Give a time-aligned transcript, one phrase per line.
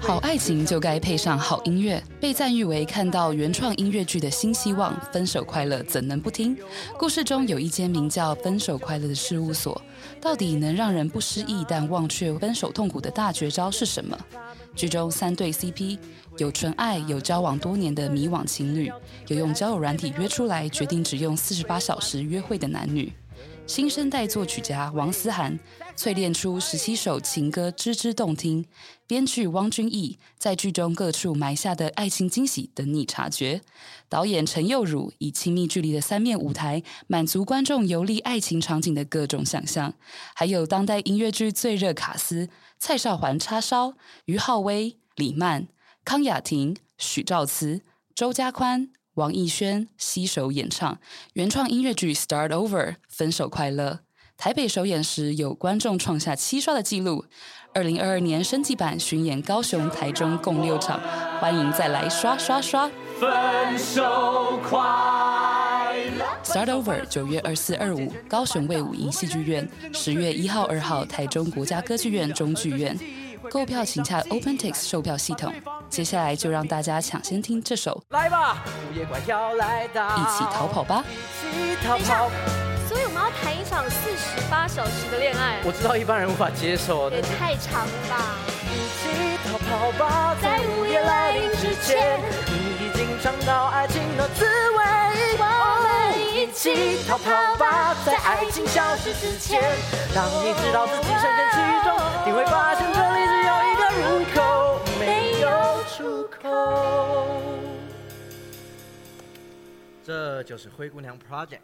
[0.00, 4.94] 好爱情就该配上好音乐，被赞誉为看到原创音乐剧的新希望。
[5.12, 6.56] 分手快乐怎能不听？
[6.98, 9.80] 故事中有一间名叫“分手快乐”的事务所，
[10.20, 14.18] 到底能让人不失忆但忘却分手痛苦的大绝招是什么？
[14.76, 15.98] 剧中三对 CP，
[16.36, 18.92] 有纯爱，有交往多年的迷惘情侣，
[19.28, 23.12] 有用交友软体约出来，决定只用四十八小时约会的男女。
[23.66, 25.58] 新生代作曲家王思涵
[25.96, 28.66] 淬炼出十七首情歌，吱吱动听。
[29.06, 33.62] 编剧汪君毅在剧中各处埋下的爱情惊喜等你察觉。
[34.10, 39.94] 导演陈佑儒以亲密距离的三面舞台，满足观众游历爱情场景的各种想象。
[40.34, 43.94] 还有当代音乐剧最热卡司：蔡少环叉烧、
[44.26, 45.68] 于浩威、李曼、
[46.04, 47.80] 康雅婷、许兆慈、
[48.14, 48.90] 周家宽。
[49.14, 50.98] 王艺轩携手演唱
[51.34, 52.68] 原创音乐剧《Start Over》
[53.08, 54.00] 分手快乐。
[54.36, 57.24] 台北首演时有观众创下七刷的纪录。
[57.72, 61.00] 二零二二年升级版巡演高雄、台中共六场，
[61.40, 62.90] 欢迎再来刷刷刷！
[63.20, 66.24] 分手快乐。
[66.42, 72.98] Start Over 九月二四二五高雄卫武营戏剧院，十月一号二号台中国家歌剧院中剧院。
[73.50, 75.52] 购票请洽 OpenTix 售票系统。
[75.88, 81.04] 接下来就让大家抢先听这首，来吧，午夜怪跳来到，一起逃跑吧，
[81.52, 82.30] 一起逃跑。
[82.88, 88.36] 所以我们要谈一场四十八小时的恋爱，我知道一般人无法接受的，也太长了吧。
[88.68, 94.84] 一起逃跑吧，在午夜来临之前，你已经尝到爱情的滋味。
[95.38, 95.44] 我
[95.82, 95.90] 们
[96.34, 99.62] 一起逃跑吧，在爱情消失之前，
[100.14, 101.56] 当你知道自己深陷其
[101.88, 102.84] 中，你会发现
[105.96, 106.50] 出口。
[110.04, 111.60] 这就是灰姑娘 Project。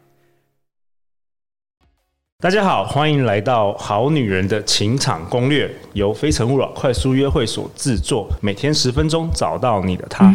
[2.39, 10.33] 大家好，欢迎来到《好女人的情场攻略》，由非诚勿扰快速约会所制作，每天十分钟，找到你的他。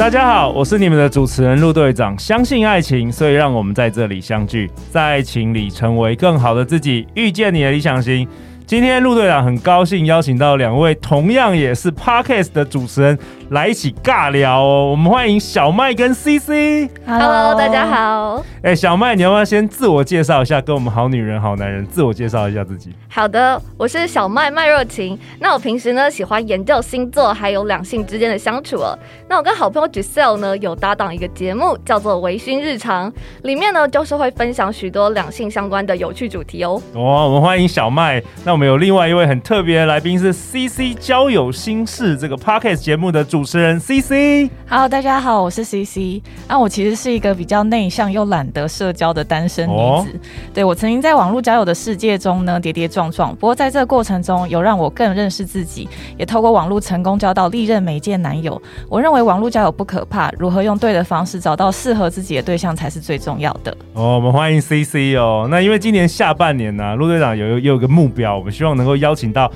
[0.00, 2.18] 大家好，我是你们的主持人陆队长。
[2.18, 8.26] 相信爱情，所以让我们在这里相聚，在爱情里成为更好的自己，遇见你的理想型。
[8.66, 13.18] 今天陆队长很高兴邀请到两位同样也是 parkas 的主持人
[13.50, 14.88] 来一起尬聊哦。
[14.92, 16.88] 我们欢迎小麦跟 CC。
[17.04, 18.44] Hello，大家好。
[18.62, 22.94] 哎、欸，小麦，你要不要先自我介绍一下，跟我们好女人好男人自我介绍一下自己？
[23.08, 25.18] 好的，我是小麦麦若晴。
[25.40, 28.96] 那我平时呢喜欢研究星座，还有两性之间的相处哦。
[29.28, 33.10] 那我跟好朋友 Giselle 呢有搭档一个节目，叫做《微醺日常》，
[33.42, 36.80] 里面呢就是会分享许多两性相关的有趣主题哦。
[36.94, 38.22] 哦，我们欢迎小麦。
[38.44, 44.50] 那我们有另外一位很特别的来宾是 CC 交友心事这个 Podcast 节目的主持人 CC。
[44.68, 46.22] Hello，大家好，我是 CC。
[46.48, 50.12] 那我其实是一个比较内向又懒得社交的单身女子。
[50.12, 50.20] Oh.
[50.54, 58.60] 对，我曾经在网络交友的世界中呢跌跌撞撞，不过在这个过程中有让我更认识自己，也透过网络成功交到历任每届男友。
[58.88, 63.72] 我认为网络交友不可怕，如何用对的方式找到适合自己的对象才是最重要的。
[63.94, 65.48] 哦，oh, 我们欢迎 CC 哦。
[65.50, 69.50] 那因为今年下半年呢、啊，陆队长有有有个目标，我们希望能够邀请到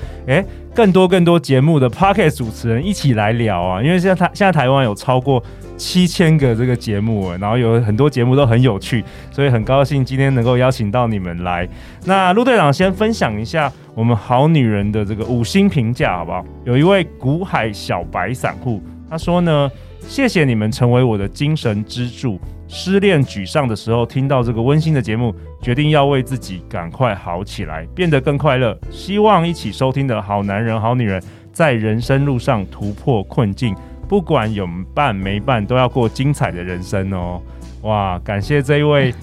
[0.75, 3.81] 更多更多节目的 Pocket 主持人一起来聊啊！
[3.81, 5.41] 因为现在台现在台湾有超过
[5.77, 11.65] 七千个这个节目，然后有很多节目都很有趣，所以很高兴今天能够邀请到你们来。
[12.03, 16.45] 那陆队长先分享一下我们好女人的这个五星评价好不好？
[16.65, 28.75] 有一位古海小白散户，他说呢：“谢谢你们成为我的精神支柱。”失恋沮丧的时候，听到这个温馨的节目，决定要为自己赶快好起来，变得更快乐。
[28.89, 31.21] 希望一起收听的好男人、好女人，
[31.53, 33.75] 在人生路上突破困境，
[34.09, 37.39] 不管有伴没伴，都要过精彩的人生哦！
[37.83, 39.13] 哇，感谢这一位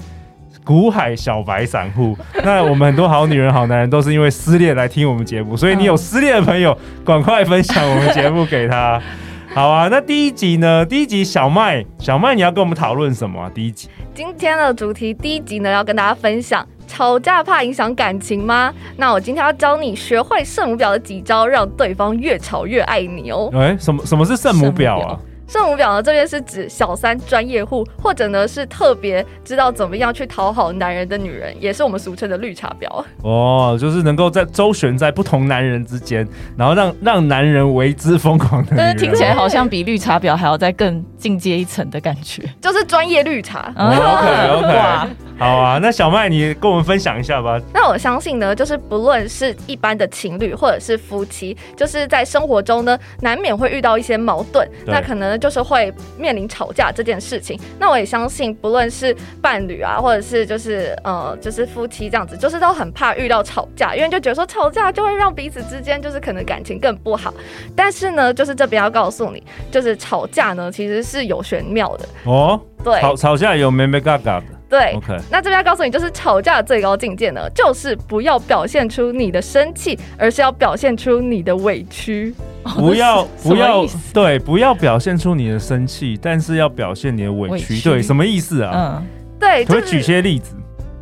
[0.63, 2.17] 古海小白散户。
[2.45, 9.03] 那我们很多好女人、好男人都是因为失恋来听我们节目，所以你有失恋的朋友，赶快分享我们节目给他。
[9.55, 10.83] 好啊，那第一集呢？
[10.87, 13.51] 第一集小麦，小麦，你要跟我们讨论什么啊？
[13.55, 18.73] 第一集今天的主题，第一集呢要跟大家分享，吵架怕影响感情吗？
[18.97, 23.51] 那我今天要教你学会圣母婊的几招，让对方越吵越爱你哦。
[23.53, 25.21] 哎、欸，什么什么是圣母婊啊？
[25.53, 33.05] 圣母婊呢，这边是指小三、专业户，或者呢是特别知道怎么样去讨好男人的女人，也是我们俗称的绿茶婊。
[33.23, 36.27] 哦，就是能够在周旋在不同男人之间，
[36.57, 38.73] 然后让让男人为之疯狂的。
[38.75, 43.71] 但是听起来好像比绿茶婊还要再更进阶一层的感觉， 就是专业绿茶。
[43.77, 45.07] 哦、OK OK，哇
[45.43, 47.61] 好啊，那小麦你跟我们分享一下吧。
[47.75, 57.59] 那我相信呢，就是不论是一般的情侣或者是夫妻，就是在生活中呢，难免会遇到一些矛盾，那可能就是会面临吵架这件事情。
[57.79, 67.35] 那我也相信，不论是伴侣啊，或者是就是呃，就是夫妻这样子，就是都很怕遇到吵架，因为就觉得说吵架就会让彼此之间就是可能感情更不好。
[67.75, 69.43] 但是呢，就是这边要告诉你，
[69.73, 72.61] 就是吵架呢其实是有玄妙的哦。
[72.85, 74.47] 对，吵吵架有没没嘎嘎的。
[74.73, 75.19] 对，OK。
[75.31, 82.35] 那这边要告诉你，就是吵架的最高境界呢，就是不要表现出你的生气，而是要表现出你的委屈。
[82.79, 83.85] 不要 不要，
[84.15, 87.75] 对，不要表现出你的生气，但是要表现你的委屈。
[87.75, 87.81] 委屈。
[87.83, 89.03] 对，什么意思啊？
[89.03, 89.07] 嗯，
[89.39, 90.55] 对，可以举些例子。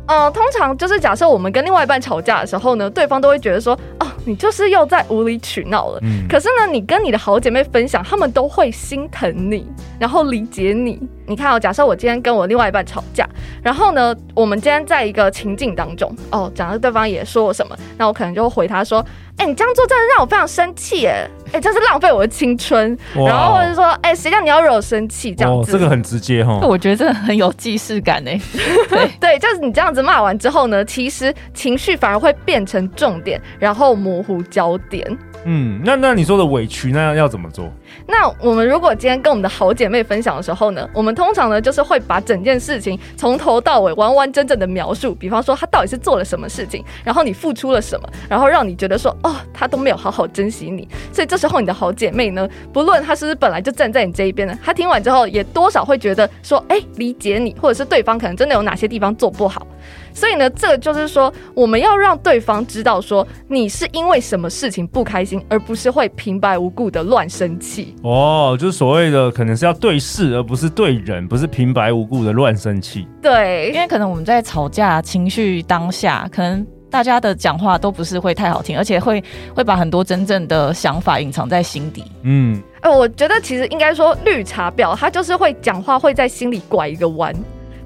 [0.07, 5.99] 呃，通常就是假设我们跟另外一半吵架的时候呢，对方都会觉得说，哦，你就是又在无理取闹了。
[6.01, 6.27] 嗯。
[6.27, 9.65] 可是呢，你跟你的好姐妹分享，她们都会心疼你，
[9.99, 10.99] 然后理解你。
[11.27, 13.25] 你看哦，假设我今天跟我另外一半吵架，
[13.63, 18.99] 然后呢，我们今天在一个情境当中，哦，假设对方也说我什么，那我可能就会回他说，
[19.37, 21.07] 哎、欸，你这样做真的让我非常生气，
[21.51, 22.97] 哎，欸，这是浪费我的青春。
[23.13, 25.71] 然后或者说，哎、欸，谁叫你要惹我生气这样子？
[25.71, 26.59] 哦，这个很直接哈。
[26.63, 28.39] 我觉得这个很有既视感哎。
[28.89, 35.05] 对对，就是你这样子骂完之后呢，其实情绪反而会变成重点，然后模糊焦点。
[35.43, 37.71] 嗯，那那你说的委屈，那要怎么做？
[38.07, 50.87] 那我们如果今天跟我们的好姐妹分享的时候呢，我们通常呢就是会把整件事情从头到尾完完整整的描述，比方说她到底是做了什么事情，然后你付出了什么，然后让你觉得说哦，她都没有好好珍惜你。
[51.11, 59.65] 所以这时候你的好姐妹呢，不论她是不是本来就站在你这一边呢，她听完之后也多少会觉得说，哎，理解你，或者是对方可能真的有哪些地方做不好。
[60.13, 67.95] 所以呢，这个就是说，我们要让对方知道说，你是因为什么事情不开心，而不是会平白无故的乱生气。
[68.03, 73.07] 哦，就是所谓的可能是要对事，而不是对人，不是平白无故的乱生气。
[73.21, 79.23] 对，因为可能我们在吵架情绪当下，可能大家的讲话都不是会太好听，而且会
[79.55, 82.03] 会把很多真正的想法隐藏在心底。
[82.23, 87.33] 嗯，呃，我觉得其实应该说绿茶婊，她就是会讲话会在心里拐一个弯。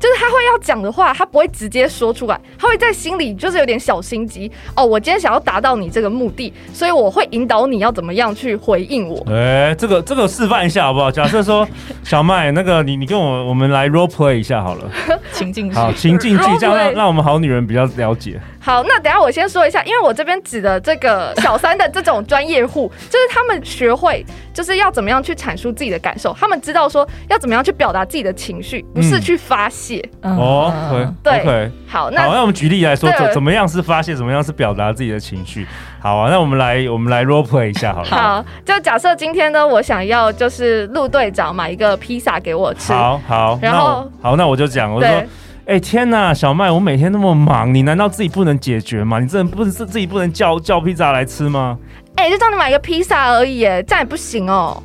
[0.06, 4.86] 就是他会要讲的话，他不会直接说出来，他会在心里就是有点小心机哦。
[4.86, 9.26] 我今天想要达到你这个目的，所以我会引导你要怎么样去回应我。
[9.32, 11.10] 哎、欸，这个这个示范一下好不好？
[11.10, 11.68] 假设说
[12.04, 14.92] 小麦，那个你你跟我我们来 role play 一下好了，
[15.34, 18.40] 情境剧，好情境剧，这样让让我们好女人比较了解。
[18.66, 30.04] 好，那等下我先说一下，因为我这边指的这个小三的这种专业户， 就是他们学会就是要怎么样去阐述自己的感受，他们知道说要怎么样去表达自己的情绪，不是去发泄。
[30.22, 31.44] 嗯、哦，对，okay.
[31.44, 35.68] 对，好，那好，那我们举例来说，怎怎么样是发泄，怎么样是表达自己的情绪？
[36.00, 38.08] 好啊，那我们来我们来 role play 一下好了。
[38.10, 42.92] 好，就假设今天呢，我想要就是陆队长买一个披萨给我吃。
[42.92, 45.24] 好好，然后好，那我就讲，我就说。
[45.66, 49.20] 哎、欸、天呐，小麦，我每天那么忙，你难道自己不能解决吗？
[49.20, 51.76] 你真的不是自己不能叫叫披萨来吃吗？
[52.18, 54.82] 哎、欸，就叫你买个披萨而已，哎，这样也不行哦。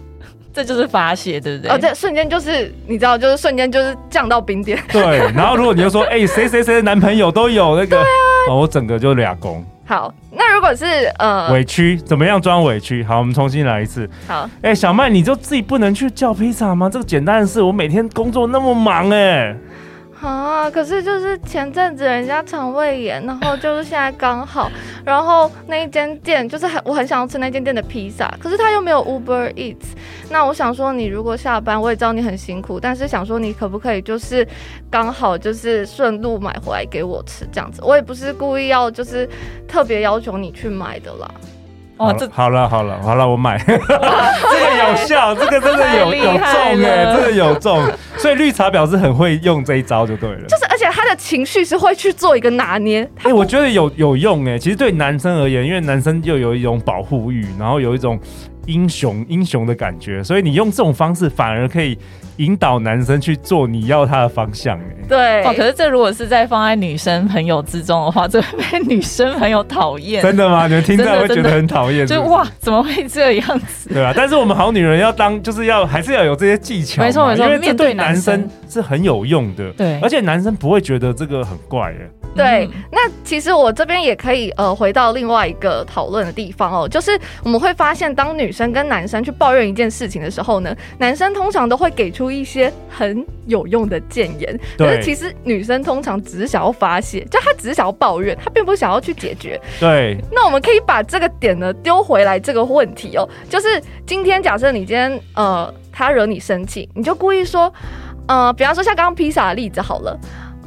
[0.54, 1.70] 这就是发泄，对不对？
[1.70, 4.82] 哦，这瞬间就是你知道，就是瞬间就是降到冰点。
[4.90, 8.06] 对， 然后如果你就说，哎、欸，谁谁谁的男朋友都有那个，对啊，
[8.48, 9.62] 哦，我整个就俩攻。
[9.84, 10.86] 好，那如果是
[11.18, 13.04] 呃委屈，怎么样装委屈？
[13.04, 14.08] 好，我们重新来一次。
[14.26, 16.88] 好，哎、欸，小麦，你就自己不能去叫披萨吗？
[16.88, 19.54] 这个简单的事，我每天工作那么忙，哎。
[20.28, 20.70] 啊！
[20.70, 24.70] 可是就是前阵子人家肠胃炎，然后就是现在刚好，
[25.04, 29.94] 然后那一间店就是很我很想要吃那间店的披萨，可是他又没有 Uber Eats。
[30.28, 34.46] 那我想说，你如果下班，我也知道你很辛苦，但是想说你可不可以就是
[34.90, 37.82] 刚好就是顺路买回来给我吃这样子？
[37.82, 39.28] 我也不是故意要就是
[39.66, 41.30] 特别要求你去买的啦。
[41.96, 47.78] 哦，这好了好了好了，我买， 这个有效，这个真的有有中哎，这个有中，
[48.20, 58.20] 所以绿茶婊是很会用这一招就对了，就是而且他的情绪是会去做一个拿捏，哎、欸，我觉得有有用哎，其实对男生而言，因为男生就有一种保护欲，然后有一种
[58.66, 61.98] 英雄英雄的感觉，所以你用这种方式反而可以。
[62.40, 65.42] 引导男生去做你要他的方向，哎，对。
[65.44, 70.22] 哦，可是这如果是在放在女生朋友之中的话，这会被女生朋友讨厌。
[70.22, 70.66] 真的吗？
[70.68, 72.06] 你们听到会觉得很讨厌？
[72.06, 73.88] 就哇，怎么会这样子？
[73.90, 77.02] 对啊，但是我们好女人要当，就是要还是要有这些技巧。
[77.02, 79.72] 没错没错，因为这对男生是很有用的。
[79.72, 82.10] 对，而且男生不会觉得这个很怪，哎。
[82.32, 99.60] 对，那其实我这边也可以呃回到另外一个讨论的地方哦，就是我们会发现，当女生生跟男生去抱怨一件事情的时候呢，男生通常都会给出一些很有用的谏言，对可是其实女生通常只是想要发泄，就她只是想要抱怨，她并不想要去解决。
[99.78, 107.72] 对，那我们可以把这个点呢丢回来这个问题哦，就是今天假设你今天呃他惹你生气，你就故意说，
[108.28, 110.18] 呃，比方说像刚刚披萨的例子好了。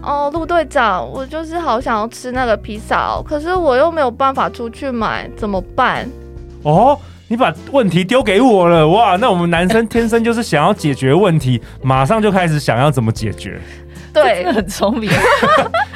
[0.05, 6.05] 哦，陆队长，我就是好想要吃那个披萨哦，可是我又没有办法出去买，怎么办？
[6.63, 7.00] 哦，
[7.34, 9.16] 你把问题丢给我了，哇！
[9.16, 13.60] 那我们男生天生就是想要解决问题，马上就开始想要怎么解决。
[14.13, 15.10] 对， 很聪明。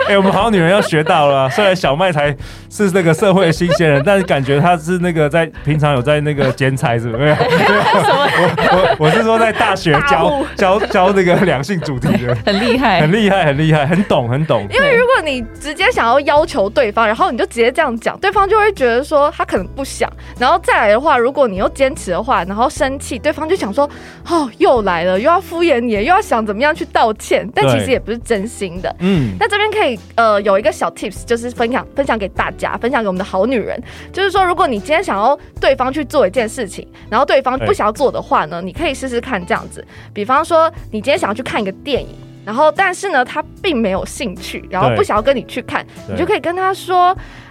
[0.08, 1.50] 哎、欸，我们好女人要学到了。
[1.50, 2.34] 虽然小麦才
[2.70, 7.20] 是那个社会的新鲜人，但是感觉他是那个在平常有在那个剪彩，是不是？
[7.24, 7.36] 没有。
[7.36, 14.66] 我我我是说在大学教教教那个两性主题的，很厉害，很厉害，很厉害，很懂，很懂。
[14.72, 20.10] 因为如果你直接想要要求对方，然后你就直接这样讲，对方就会觉得说他可能不想。
[20.40, 23.90] 然后再来的话，如果你又坚持的话，然后生气，对方就想说
[24.30, 28.96] 哦，又来了，又要敷衍你，又要想怎么样去道歉，但其实也不是真心的。
[29.00, 33.78] 嗯，那这边可以呃有一个小 tips，就是分享分享给大家，分享给我们的好女人，
[34.14, 42.16] 就是说，如果你今天想要对方去做一件事情，然后对方不想要做的话呢，你可以试试看这样子，比方说你今天想要去看一个电影。
[42.48, 47.08] 然后，但是呢，他并没有兴趣，然后不想要跟你去看，你就可以跟他说：“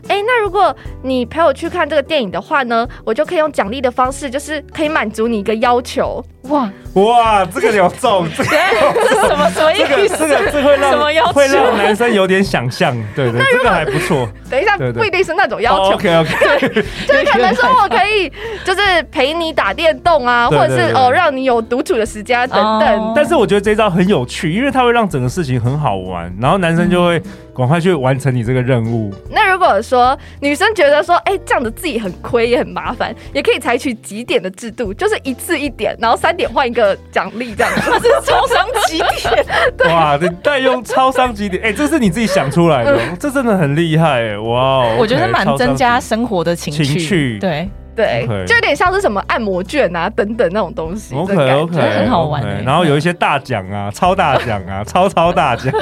[0.08, 8.50] 哎，那如果你陪我去看这个电影的话呢，我就可以用奖励的方式，就是可以满足你一个要求。”哇哇，这个有中，这个
[8.94, 10.16] 这是什么什么意思？
[10.16, 10.76] 这个这个这会
[11.14, 14.26] 让会让男生有点想象，对对， 这个还不错。
[14.48, 15.94] 等一下，不一定是那种要求。
[15.94, 16.68] OK OK，
[17.06, 18.32] 就是可能说我可以
[18.64, 23.12] 就是陪你打电动啊，或者是哦让你有独处的时间等等。
[23.14, 24.86] 但是我觉得这招很有趣，因为它。
[24.86, 27.20] 会让整个事情很好玩，然后男生就会
[27.56, 29.12] 赶快去完成你这个任务。
[29.30, 39.46] 那如果说女生觉得说，哎、欸，这样子自己很亏也很麻烦，也可以采取几点的制度，就是一次一点，然后三点换一个奖励，这样子是超商几点。
[39.90, 44.86] 哇，你代用超商几点，哎、欸，这是你自己想出来的，这真的很厉害哎，哇！
[44.98, 47.68] 我觉得蛮增加生活的情趣，对。
[47.96, 48.44] 对，Okay.
[48.44, 51.14] 就有点像是什么按摩券啊等等那种东西。
[51.14, 52.62] OK OK，很好玩。
[52.62, 55.72] 然后有一些大奖啊， 超大奖啊，超超大奖。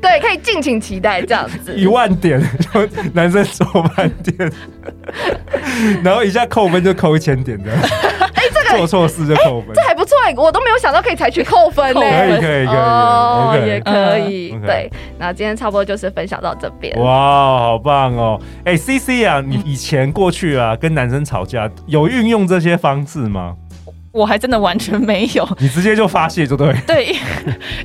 [0.00, 1.74] 对，可以敬请期待这样子。
[1.74, 3.64] 一万点就男生说
[3.96, 4.52] 半点，
[6.02, 7.78] 然后一下扣分就扣一千点这样。
[8.76, 10.01] 做错事就扣分，这还不
[10.36, 12.00] 我都没有想到可以采取扣分呢。
[12.00, 14.56] 可以可以可以哦，也可以。
[14.64, 16.96] 对，那今天差不多就是分享到这边。
[17.00, 18.40] 哇，好棒哦！
[18.64, 23.54] 哎，CC 啊，你以前过去啊跟男生吵架，有运用这些方式吗？
[24.12, 26.72] 我还真的完全没有， 你直接就发泄就对。
[26.86, 27.06] 对，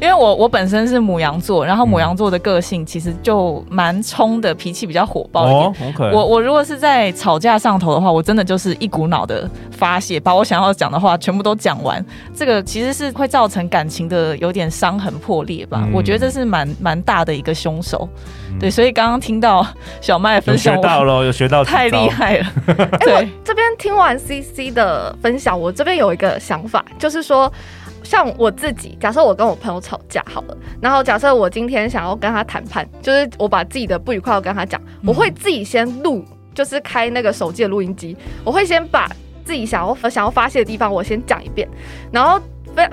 [0.01, 5.63] 因为我我本身是母羊座，然后母羊座的个性其实就蛮冲的，脾气比较火爆一点。
[5.63, 12.05] 哦 okay、我我如果是在吵架上头的话，我真的就是一股脑的发泄，把我想要讲的话全部都讲完。
[12.35, 15.81] 这个其实是会造成感情的有点伤痕破裂吧？
[15.85, 18.07] 嗯、我觉得这是蛮蛮大的一个凶手。
[18.51, 19.65] 嗯、对，所以刚刚听到
[20.01, 22.45] 小麦分享，有学到了，有学到，太厉害了。
[23.07, 27.51] 哎、欸，这边听完 CC 的分享，我这边有一个想法，就是说，
[28.01, 39.07] 像我自己，假设我跟我朋友吵架好了，然后假设我今天想要跟他谈判，就是我把自己的不愉快要跟他讲，我会自己先录，就是开那个手机的录音机，我会先把
[39.45, 41.69] 自己想要想要发泄的地方，我先讲一遍，
[42.11, 42.41] 然后。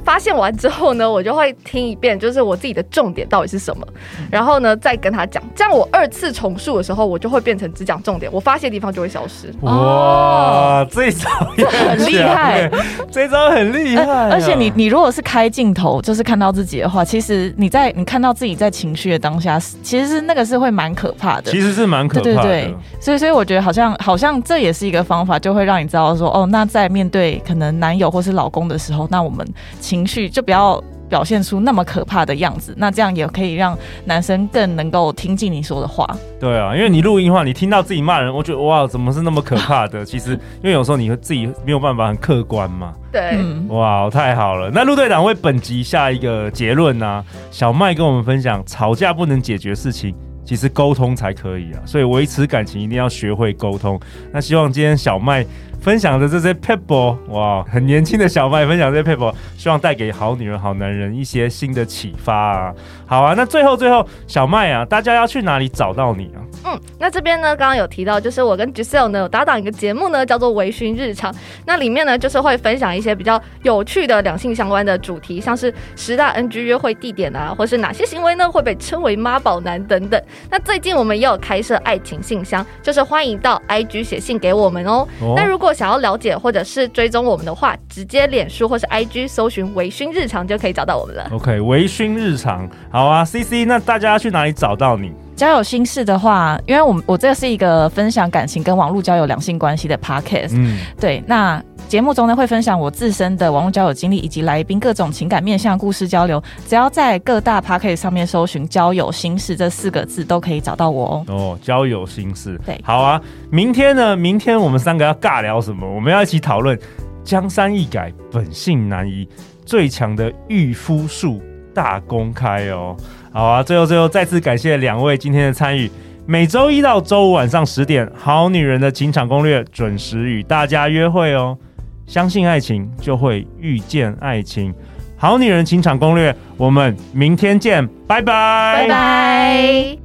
[0.04, 3.86] 发现完之后呢，我就会听一遍，就是我自己的重点到底是什么，
[4.30, 5.42] 然后呢再跟他讲。
[5.54, 9.52] 这样我二次重述的时候，我就会变成只讲重点，我发泄的地方就会消失。
[9.60, 12.70] 哇，这一招也很厉害，
[13.10, 14.28] 这一招很厉害啊。
[14.32, 21.50] 而且你你如果是开镜头，就是看到自己的话，其实你在你看到自己在情绪的当下，其实是那个是会蛮可怕的。
[21.50, 22.34] 其实是蛮可怕的。
[22.34, 29.46] 对对对，所以所以我觉得好像好像这也是一个方法，就会让你知道说，哦，那在面对可能男友或是老公的时候，那我们。
[29.80, 36.08] 情绪就不要表现出那么可怕的样子，那这样也可以让男生更能够听进你说的话。
[36.40, 40.02] 对啊，因为你录音的话，你听到自己骂人，我觉得哇，怎么是那么可怕的？
[40.06, 42.94] 其实，因为有时候你自己没有办法很客观嘛。
[43.12, 43.38] 对，
[43.68, 44.70] 哇，太好了。
[44.72, 47.24] 那陆队长为本集下一个结论呢、啊？
[47.50, 50.14] 小麦跟我们分享，吵架不能解决事情，
[50.44, 51.80] 其实沟通才可以啊。
[51.84, 54.00] 所以维持感情一定要学会沟通。
[54.32, 55.44] 那希望今天小麦。
[55.84, 62.74] 分享的这些 people，，哇，很年轻的小麦分享这些 people，，希望带给好女人、好男人一些新的启发啊！
[63.04, 66.40] 好啊，那最后最后，小麦啊，大家要去哪里找到你啊？
[66.64, 71.30] 嗯，那这边呢，刚刚有提到，就是我跟 Giselle 呢有搭档一个节目呢，叫做《微醺日常》，
[71.66, 80.18] 那里面呢就是会分享一些比较有趣的两性相关的主题，像是十大 NG 约会地点啊，或是哪些行为呢会被称为妈宝男等等。
[80.50, 85.06] 那最近我们也有开设爱情信箱，就是欢迎到 IG 写信给我们哦。
[85.20, 91.28] 哦那如果想要了解或者是追踪我们的话，直接脸书或是 IG 搜寻微醺日常就可以找到我们了。
[91.32, 95.12] OK，微醺日常，好啊，CC，那大家去哪里找到你？
[95.36, 106.42] 交友心事的话，因为我我这是一个分享感情跟网络交友两性关系的 podcast，嗯，对，那节目中呢会分享我自身的网络交友经历，以及来宾各种情感面向故事交流。
[106.68, 111.24] 只要在各大 podcast 上面搜寻“交友心事”这四个字，都可以找到我哦。
[111.28, 113.20] 哦，交友心事，对，好啊。
[113.50, 114.16] 明天呢？
[114.16, 115.84] 明天我们三个要尬聊什么？
[115.92, 116.78] 我们要一起讨论
[117.24, 119.28] 江山易改，本性难移，
[119.66, 121.42] 最强的御夫术
[121.74, 122.96] 大公开哦。
[123.34, 125.90] 好啊，最后最后再次感谢两位今天的参与。
[126.24, 131.58] 每周一到周五晚上十点，《好女人的情场攻略》准时与大家约会哦。
[132.06, 134.72] 相信爱情，就会遇见爱情。
[135.16, 140.03] 《好女人情场攻略》，我们明天见，拜拜，拜拜。